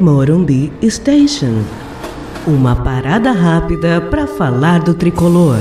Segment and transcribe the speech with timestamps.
[0.00, 1.62] Morumbi Station.
[2.48, 5.58] Uma parada rápida para falar do tricolor.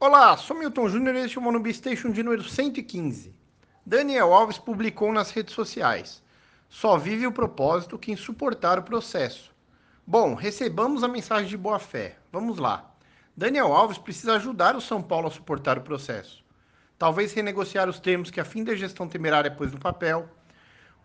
[0.00, 3.32] Olá, sou Milton Júnior e este é o Morumbi Station de número 115.
[3.86, 6.20] Daniel Alves publicou nas redes sociais:
[6.68, 9.54] Só vive o propósito quem suportar o processo.
[10.04, 12.16] Bom, recebamos a mensagem de boa fé.
[12.32, 12.90] Vamos lá.
[13.36, 16.42] Daniel Alves precisa ajudar o São Paulo a suportar o processo.
[16.98, 20.28] Talvez renegociar os termos que a fim da gestão temerária pôs no papel,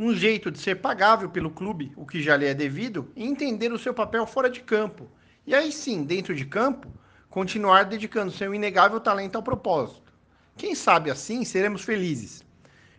[0.03, 3.71] um jeito de ser pagável pelo clube, o que já lhe é devido, e entender
[3.71, 5.09] o seu papel fora de campo.
[5.47, 6.91] E aí sim, dentro de campo,
[7.29, 10.11] continuar dedicando seu inegável talento ao propósito.
[10.57, 12.43] Quem sabe assim seremos felizes.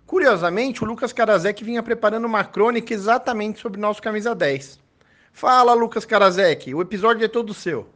[0.07, 4.81] Curiosamente, o Lucas Karasek vinha preparando uma crônica exatamente sobre nosso camisa 10.
[5.33, 7.89] Fala, Lucas Karasek, o episódio é todo seu.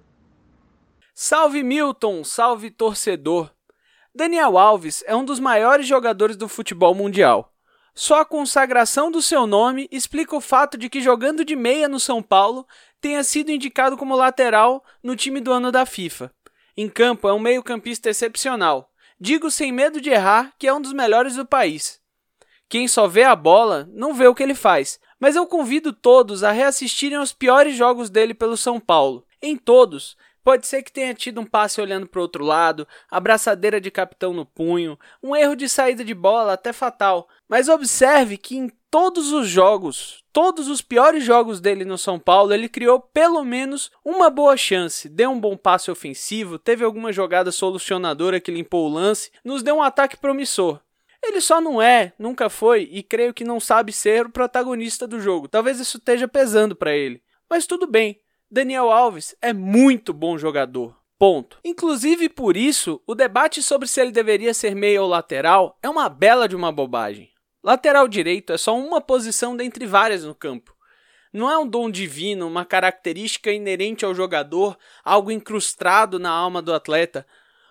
[1.14, 3.50] Salve Milton, salve torcedor.
[4.14, 7.52] Daniel Alves é um dos maiores jogadores do futebol mundial.
[8.00, 11.98] Só a consagração do seu nome explica o fato de que, jogando de meia no
[11.98, 12.64] São Paulo,
[13.00, 16.32] tenha sido indicado como lateral no time do ano da FIFA.
[16.76, 18.88] Em campo, é um meio-campista excepcional.
[19.18, 22.00] Digo sem medo de errar que é um dos melhores do país.
[22.68, 26.44] Quem só vê a bola não vê o que ele faz, mas eu convido todos
[26.44, 29.26] a reassistirem os piores jogos dele pelo São Paulo.
[29.42, 30.16] Em todos,
[30.48, 34.32] Pode ser que tenha tido um passe olhando para o outro lado, abraçadeira de capitão
[34.32, 37.28] no punho, um erro de saída de bola até fatal.
[37.46, 42.54] Mas observe que em todos os jogos, todos os piores jogos dele no São Paulo,
[42.54, 47.52] ele criou pelo menos uma boa chance, deu um bom passe ofensivo, teve alguma jogada
[47.52, 50.80] solucionadora que limpou o lance, nos deu um ataque promissor.
[51.22, 55.20] Ele só não é, nunca foi e creio que não sabe ser o protagonista do
[55.20, 55.46] jogo.
[55.46, 57.22] Talvez isso esteja pesando para ele.
[57.50, 58.18] Mas tudo bem,
[58.50, 60.96] Daniel Alves é muito bom jogador.
[61.18, 61.58] Ponto.
[61.62, 66.08] Inclusive por isso, o debate sobre se ele deveria ser meia ou lateral é uma
[66.08, 67.30] bela de uma bobagem.
[67.62, 70.74] Lateral direito é só uma posição dentre várias no campo.
[71.30, 76.72] Não é um dom divino, uma característica inerente ao jogador, algo incrustado na alma do
[76.72, 77.26] atleta,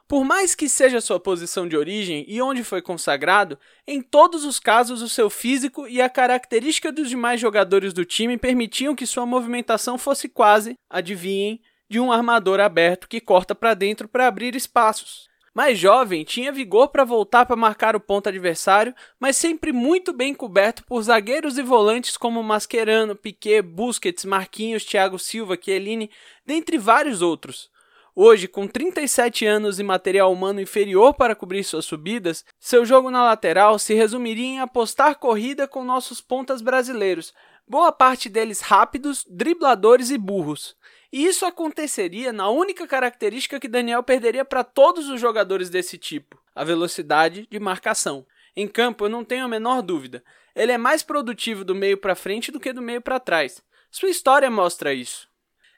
[0.07, 4.59] por mais que seja sua posição de origem e onde foi consagrado, em todos os
[4.59, 9.25] casos o seu físico e a característica dos demais jogadores do time permitiam que sua
[9.25, 15.27] movimentação fosse quase, adivinhem, de um armador aberto que corta para dentro para abrir espaços.
[15.53, 20.31] Mais jovem, tinha vigor para voltar para marcar o ponto adversário, mas sempre muito bem
[20.31, 26.11] coberto por zagueiros e volantes como Mascherano, Piquet, Busquets, Marquinhos, Thiago Silva, Chiellini,
[26.45, 27.71] dentre vários outros.
[28.19, 33.23] Hoje, com 37 anos e material humano inferior para cobrir suas subidas, seu jogo na
[33.23, 37.31] lateral se resumiria em apostar corrida com nossos pontas brasileiros,
[37.67, 40.75] boa parte deles rápidos, dribladores e burros.
[41.13, 46.41] E isso aconteceria na única característica que Daniel perderia para todos os jogadores desse tipo:
[46.55, 48.25] a velocidade de marcação.
[48.55, 50.23] Em campo, eu não tenho a menor dúvida.
[50.55, 53.61] Ele é mais produtivo do meio para frente do que do meio para trás.
[53.91, 55.29] Sua história mostra isso.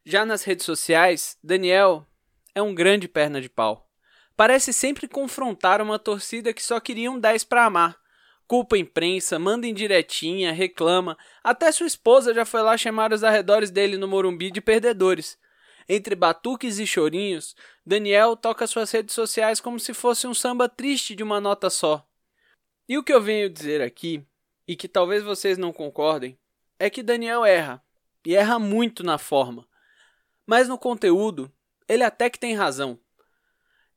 [0.05, 2.05] Já nas redes sociais, Daniel
[2.53, 3.89] é um grande perna de pau.
[4.35, 7.97] Parece sempre confrontar uma torcida que só queria um 10 para amar.
[8.47, 11.17] Culpa a imprensa, manda indiretinha, reclama.
[11.43, 15.37] Até sua esposa já foi lá chamar os arredores dele no Morumbi de perdedores.
[15.87, 17.55] Entre batuques e chorinhos,
[17.85, 22.07] Daniel toca suas redes sociais como se fosse um samba triste de uma nota só.
[22.87, 24.25] E o que eu venho dizer aqui,
[24.67, 26.39] e que talvez vocês não concordem,
[26.79, 27.83] é que Daniel erra,
[28.25, 29.67] e erra muito na forma.
[30.45, 31.51] Mas no conteúdo,
[31.89, 32.99] ele até que tem razão.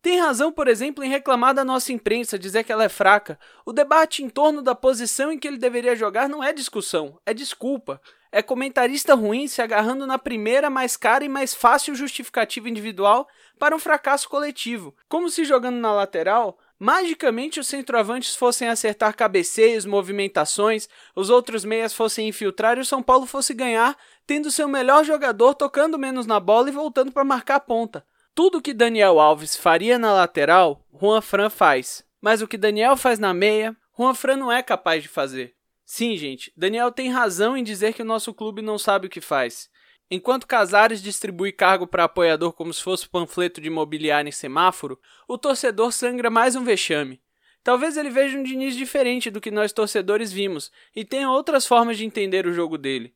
[0.02, 3.38] Tem razão, por exemplo, em reclamar da nossa imprensa, dizer que ela é fraca.
[3.64, 7.32] O debate em torno da posição em que ele deveria jogar não é discussão, é
[7.32, 8.00] desculpa.
[8.32, 13.76] É comentarista ruim se agarrando na primeira, mais cara e mais fácil justificativa individual para
[13.76, 14.92] um fracasso coletivo.
[15.08, 21.94] Como se jogando na lateral, magicamente os centroavantes fossem acertar cabeceios, movimentações, os outros meias
[21.94, 26.40] fossem infiltrar e o São Paulo fosse ganhar, tendo seu melhor jogador tocando menos na
[26.40, 28.04] bola e voltando para marcar a ponta.
[28.34, 32.04] Tudo que Daniel Alves faria na lateral, Juan Fran faz.
[32.20, 35.54] Mas o que Daniel faz na meia, Juan Fran não é capaz de fazer.
[35.84, 39.20] Sim, gente, Daniel tem razão em dizer que o nosso clube não sabe o que
[39.20, 39.70] faz.
[40.14, 45.38] Enquanto Casares distribui cargo para apoiador como se fosse panfleto de imobiliário em semáforo, o
[45.38, 47.18] torcedor sangra mais um vexame.
[47.64, 51.96] Talvez ele veja um Diniz diferente do que nós torcedores vimos e tenha outras formas
[51.96, 53.14] de entender o jogo dele.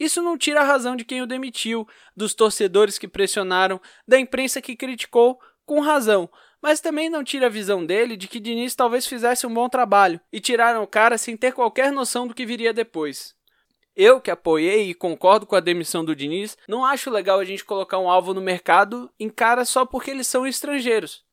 [0.00, 1.86] Isso não tira a razão de quem o demitiu,
[2.16, 3.78] dos torcedores que pressionaram,
[4.08, 6.30] da imprensa que criticou, com razão,
[6.62, 10.18] mas também não tira a visão dele de que Diniz talvez fizesse um bom trabalho
[10.32, 13.36] e tiraram o cara sem ter qualquer noção do que viria depois.
[13.96, 17.64] Eu, que apoiei e concordo com a demissão do Diniz, não acho legal a gente
[17.64, 21.24] colocar um alvo no mercado em cara só porque eles são estrangeiros.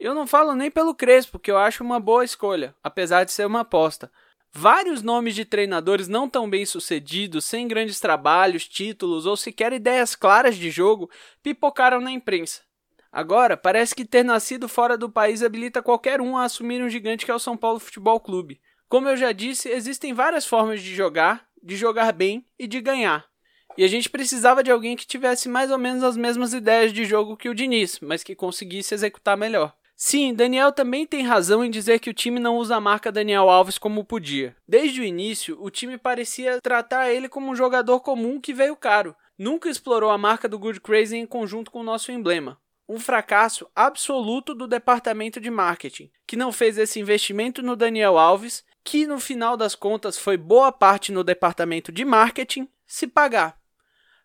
[0.00, 3.46] Eu não falo nem pelo Crespo, que eu acho uma boa escolha, apesar de ser
[3.46, 4.10] uma aposta.
[4.50, 10.14] Vários nomes de treinadores não tão bem sucedidos, sem grandes trabalhos, títulos ou sequer ideias
[10.14, 11.10] claras de jogo,
[11.42, 12.62] pipocaram na imprensa.
[13.12, 17.24] Agora, parece que ter nascido fora do país habilita qualquer um a assumir um gigante
[17.24, 18.60] que é o São Paulo Futebol Clube.
[18.88, 23.26] Como eu já disse, existem várias formas de jogar, de jogar bem e de ganhar.
[23.76, 27.04] E a gente precisava de alguém que tivesse mais ou menos as mesmas ideias de
[27.04, 29.74] jogo que o Diniz, mas que conseguisse executar melhor.
[29.98, 33.48] Sim, Daniel também tem razão em dizer que o time não usa a marca Daniel
[33.48, 34.54] Alves como podia.
[34.68, 39.16] Desde o início, o time parecia tratar ele como um jogador comum que veio caro.
[39.38, 42.58] Nunca explorou a marca do Good Crazy em conjunto com o nosso emblema.
[42.88, 48.64] Um fracasso absoluto do departamento de marketing, que não fez esse investimento no Daniel Alves,
[48.84, 53.58] que no final das contas foi boa parte no departamento de marketing, se pagar.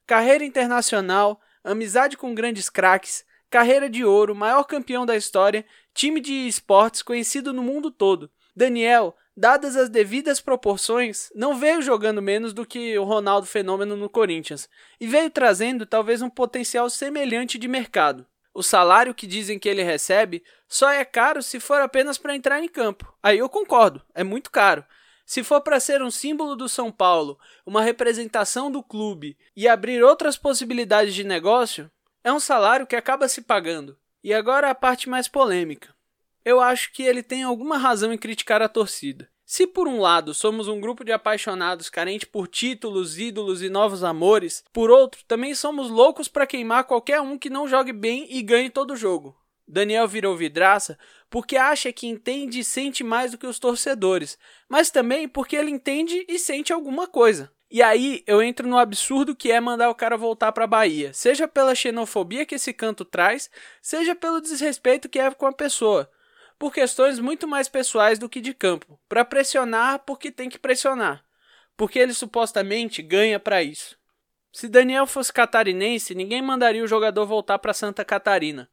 [0.06, 6.48] Carreira internacional, amizade com grandes craques, carreira de ouro, maior campeão da história, time de
[6.48, 8.30] esportes conhecido no mundo todo.
[8.56, 14.10] Daniel, dadas as devidas proporções, não veio jogando menos do que o Ronaldo Fenômeno no
[14.10, 14.70] Corinthians
[15.00, 18.26] e veio trazendo talvez um potencial semelhante de mercado.
[18.54, 22.62] O salário que dizem que ele recebe só é caro se for apenas para entrar
[22.62, 23.14] em campo.
[23.24, 24.86] Aí eu concordo, é muito caro.
[25.26, 30.04] Se for para ser um símbolo do São Paulo, uma representação do clube e abrir
[30.04, 31.90] outras possibilidades de negócio,
[32.22, 33.98] é um salário que acaba se pagando.
[34.22, 35.96] E agora a parte mais polêmica.
[36.44, 39.31] Eu acho que ele tem alguma razão em criticar a torcida.
[39.52, 44.02] Se por um lado somos um grupo de apaixonados carente por títulos, ídolos e novos
[44.02, 48.42] amores, por outro, também somos loucos para queimar qualquer um que não jogue bem e
[48.42, 49.36] ganhe todo o jogo.
[49.68, 50.98] Daniel virou vidraça
[51.30, 54.40] porque acha que entende e sente mais do que os torcedores,
[54.70, 57.52] mas também porque ele entende e sente alguma coisa.
[57.70, 61.46] E aí eu entro no absurdo que é mandar o cara voltar para Bahia, seja
[61.46, 63.50] pela xenofobia que esse canto traz,
[63.82, 66.10] seja pelo desrespeito que é com a pessoa,
[66.62, 71.26] por questões muito mais pessoais do que de campo, para pressionar porque tem que pressionar,
[71.76, 73.98] porque ele supostamente ganha para isso.
[74.54, 78.70] Se Daniel fosse catarinense, ninguém mandaria o jogador voltar para Santa Catarina.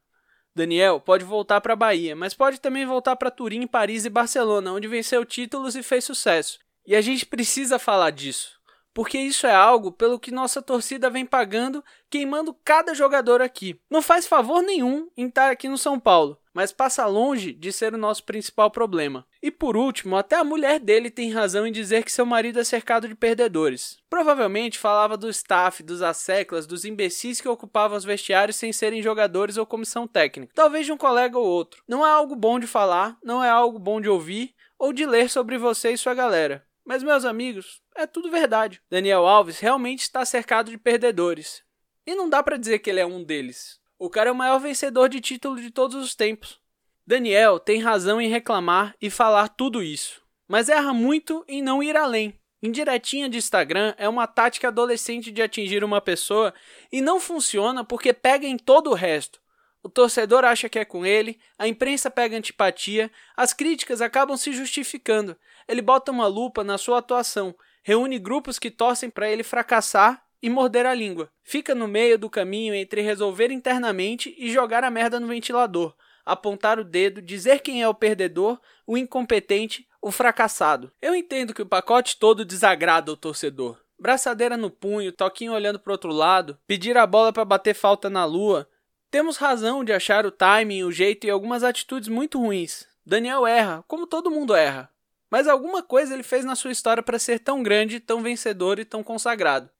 [0.54, 4.86] Daniel pode voltar para Bahia, mas pode também voltar para Turim, Paris e Barcelona, onde
[4.86, 6.58] venceu títulos e fez sucesso.
[6.86, 8.57] E a gente precisa falar disso
[8.98, 13.80] porque isso é algo pelo que nossa torcida vem pagando, queimando cada jogador aqui.
[13.88, 17.94] Não faz favor nenhum em estar aqui no São Paulo, mas passa longe de ser
[17.94, 19.24] o nosso principal problema.
[19.40, 22.64] E por último, até a mulher dele tem razão em dizer que seu marido é
[22.64, 23.98] cercado de perdedores.
[24.10, 29.56] Provavelmente falava do staff, dos asseclas, dos imbecis que ocupavam os vestiários sem serem jogadores
[29.56, 30.54] ou comissão técnica.
[30.56, 31.84] Talvez de um colega ou outro.
[31.86, 35.30] Não é algo bom de falar, não é algo bom de ouvir ou de ler
[35.30, 36.66] sobre você e sua galera.
[36.88, 38.80] Mas, meus amigos, é tudo verdade.
[38.88, 41.62] Daniel Alves realmente está cercado de perdedores.
[42.06, 43.78] E não dá para dizer que ele é um deles.
[43.98, 46.58] O cara é o maior vencedor de título de todos os tempos.
[47.06, 51.94] Daniel tem razão em reclamar e falar tudo isso, mas erra muito em não ir
[51.94, 52.40] além.
[52.62, 56.54] Indiretinha de Instagram é uma tática adolescente de atingir uma pessoa
[56.90, 59.42] e não funciona porque pega em todo o resto.
[59.82, 64.52] O torcedor acha que é com ele, a imprensa pega antipatia, as críticas acabam se
[64.52, 65.36] justificando.
[65.68, 70.50] Ele bota uma lupa na sua atuação, reúne grupos que torcem para ele fracassar e
[70.50, 71.30] morder a língua.
[71.42, 76.78] Fica no meio do caminho entre resolver internamente e jogar a merda no ventilador, apontar
[76.78, 80.92] o dedo, dizer quem é o perdedor, o incompetente, o fracassado.
[81.00, 83.78] Eu entendo que o pacote todo desagrada o torcedor.
[83.98, 88.24] Braçadeira no punho, toquinho olhando para outro lado, pedir a bola para bater falta na
[88.24, 88.68] lua,
[89.10, 92.86] temos razão de achar o timing, o jeito e algumas atitudes muito ruins.
[93.04, 94.90] Daniel erra, como todo mundo erra.
[95.30, 98.84] Mas alguma coisa ele fez na sua história para ser tão grande, tão vencedor e
[98.84, 99.70] tão consagrado.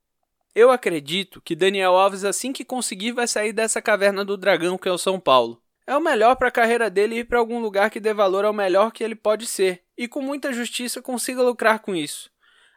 [0.54, 4.88] Eu acredito que Daniel Alves, assim que conseguir, vai sair dessa caverna do dragão que
[4.88, 5.62] é o São Paulo.
[5.86, 8.52] É o melhor para a carreira dele ir para algum lugar que dê valor ao
[8.52, 12.30] melhor que ele pode ser e com muita justiça consiga lucrar com isso.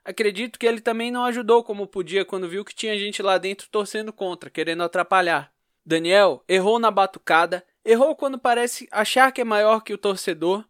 [0.03, 3.67] Acredito que ele também não ajudou como podia quando viu que tinha gente lá dentro
[3.69, 5.50] torcendo contra, querendo atrapalhar.
[5.85, 10.65] Daniel errou na batucada, errou quando parece achar que é maior que o torcedor,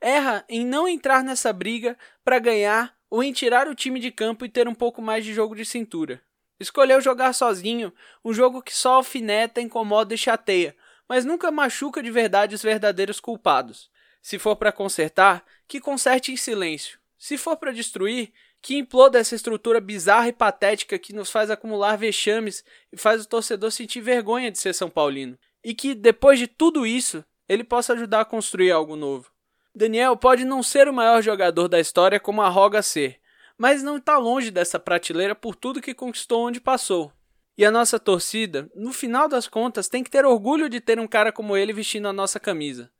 [0.00, 4.44] erra em não entrar nessa briga para ganhar ou em tirar o time de campo
[4.44, 6.20] e ter um pouco mais de jogo de cintura.
[6.58, 7.92] Escolheu jogar sozinho,
[8.24, 10.74] um jogo que só alfineta, incomoda e chateia,
[11.08, 13.90] mas nunca machuca de verdade os verdadeiros culpados.
[14.22, 16.98] Se for para consertar, que conserte em silêncio.
[17.18, 18.32] Se for para destruir,
[18.64, 23.28] que imploda essa estrutura bizarra e patética que nos faz acumular vexames e faz o
[23.28, 25.38] torcedor sentir vergonha de ser São Paulino.
[25.62, 29.30] E que, depois de tudo isso, ele possa ajudar a construir algo novo.
[29.74, 33.20] Daniel pode não ser o maior jogador da história como a Roga ser,
[33.58, 37.12] mas não está longe dessa prateleira por tudo que conquistou onde passou.
[37.58, 41.06] E a nossa torcida, no final das contas, tem que ter orgulho de ter um
[41.06, 42.90] cara como ele vestindo a nossa camisa.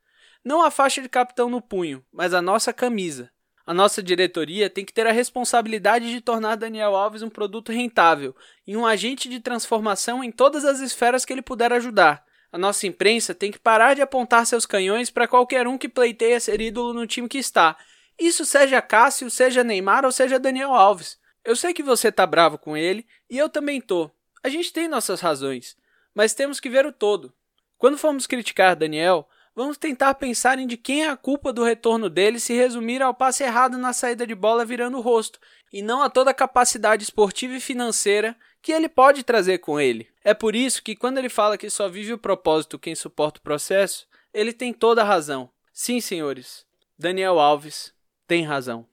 [0.45, 3.33] Não a faixa de capitão no punho, mas a nossa camisa
[3.67, 8.37] A nossa diretoria tem que ter a responsabilidade de tornar Daniel Alves um produto rentável
[8.67, 12.25] e um agente de transformação em todas as esferas que ele puder ajudar.
[12.53, 16.39] A nossa imprensa tem que parar de apontar seus canhões para qualquer um que pleiteia
[16.39, 17.77] ser ídolo no time que está.
[18.19, 21.19] Isso seja Cássio, seja Neymar ou seja Daniel Alves.
[21.43, 24.11] Eu sei que você tá bravo com ele e eu também tô.
[24.43, 25.75] A gente tem nossas razões,
[26.15, 27.33] mas temos que ver o todo.
[27.79, 32.11] Quando formos criticar Daniel, vamos tentar pensar em de quem é a culpa do retorno
[32.11, 35.39] dele se resumir ao passe errado na saída de bola virando o rosto,
[35.73, 40.09] e não a toda a capacidade esportiva e financeira que ele pode trazer com ele.
[40.23, 43.43] É por isso que quando ele fala que só vive o propósito quem suporta o
[43.43, 45.51] processo, ele tem toda a razão.
[45.73, 46.65] Sim, senhores,
[46.99, 47.93] Daniel Alves
[48.27, 48.87] tem razão.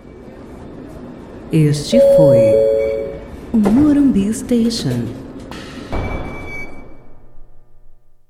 [1.51, 2.37] Este foi
[3.53, 5.30] o Morumbi Station.